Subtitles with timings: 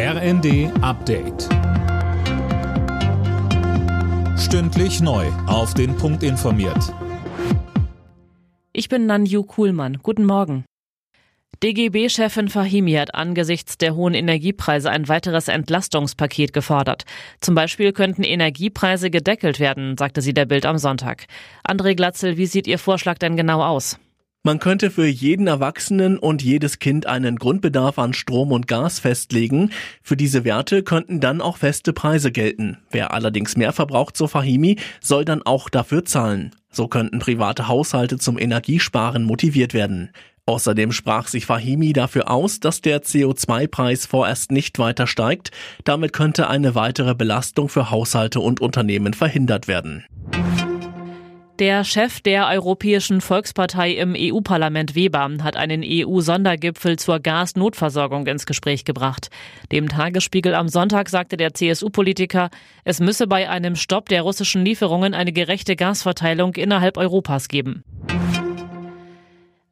[0.00, 1.48] RND Update.
[4.38, 5.26] Stündlich neu.
[5.48, 6.94] Auf den Punkt informiert.
[8.72, 9.98] Ich bin Nanju Kuhlmann.
[10.00, 10.64] Guten Morgen.
[11.64, 17.02] DGB-Chefin Fahimi hat angesichts der hohen Energiepreise ein weiteres Entlastungspaket gefordert.
[17.40, 21.26] Zum Beispiel könnten Energiepreise gedeckelt werden, sagte sie der Bild am Sonntag.
[21.68, 23.98] André Glatzel, wie sieht Ihr Vorschlag denn genau aus?
[24.48, 29.72] Man könnte für jeden Erwachsenen und jedes Kind einen Grundbedarf an Strom und Gas festlegen.
[30.02, 32.78] Für diese Werte könnten dann auch feste Preise gelten.
[32.90, 36.52] Wer allerdings mehr verbraucht, so Fahimi, soll dann auch dafür zahlen.
[36.70, 40.12] So könnten private Haushalte zum Energiesparen motiviert werden.
[40.46, 45.50] Außerdem sprach sich Fahimi dafür aus, dass der CO2-Preis vorerst nicht weiter steigt.
[45.84, 50.06] Damit könnte eine weitere Belastung für Haushalte und Unternehmen verhindert werden.
[51.58, 58.84] Der Chef der Europäischen Volkspartei im EU-Parlament Weber hat einen EU-Sondergipfel zur Gasnotversorgung ins Gespräch
[58.84, 59.28] gebracht.
[59.72, 62.50] Dem Tagesspiegel am Sonntag sagte der CSU-Politiker,
[62.84, 67.82] es müsse bei einem Stopp der russischen Lieferungen eine gerechte Gasverteilung innerhalb Europas geben.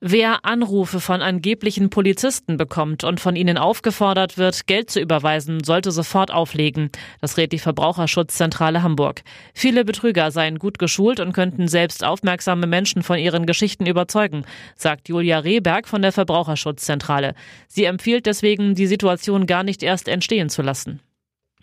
[0.00, 5.90] Wer Anrufe von angeblichen Polizisten bekommt und von ihnen aufgefordert wird, Geld zu überweisen, sollte
[5.90, 6.90] sofort auflegen.
[7.22, 9.22] Das rät die Verbraucherschutzzentrale Hamburg.
[9.54, 14.44] Viele Betrüger seien gut geschult und könnten selbst aufmerksame Menschen von ihren Geschichten überzeugen,
[14.74, 17.34] sagt Julia Rehberg von der Verbraucherschutzzentrale.
[17.66, 21.00] Sie empfiehlt deswegen, die Situation gar nicht erst entstehen zu lassen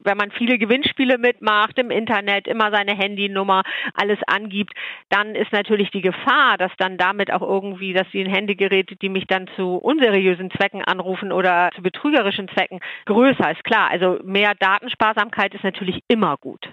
[0.03, 4.73] wenn man viele Gewinnspiele mitmacht, im Internet immer seine Handynummer, alles angibt,
[5.09, 9.25] dann ist natürlich die Gefahr, dass dann damit auch irgendwie, dass die Handygeräte, die mich
[9.27, 13.63] dann zu unseriösen Zwecken anrufen oder zu betrügerischen Zwecken, größer ist.
[13.63, 16.69] Klar, also mehr Datensparsamkeit ist natürlich immer gut.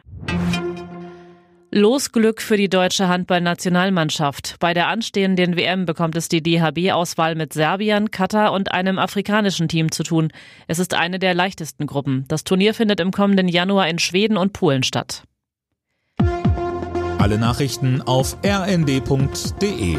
[1.73, 4.57] Losglück für die deutsche Handballnationalmannschaft.
[4.59, 9.93] Bei der anstehenden WM bekommt es die DHB-Auswahl mit Serbien, Katar und einem afrikanischen Team
[9.93, 10.33] zu tun.
[10.67, 12.25] Es ist eine der leichtesten Gruppen.
[12.27, 15.23] Das Turnier findet im kommenden Januar in Schweden und Polen statt.
[17.19, 19.99] Alle Nachrichten auf rnd.de